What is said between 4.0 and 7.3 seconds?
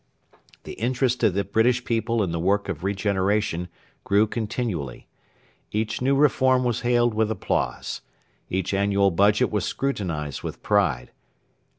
grew continually. Each new reform was hailed with